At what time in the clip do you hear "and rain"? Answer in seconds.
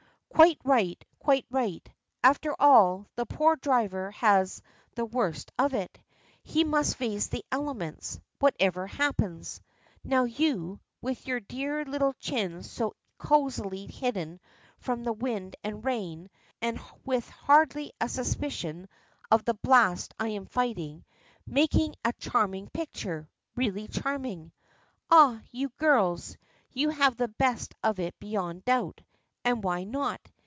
15.63-16.31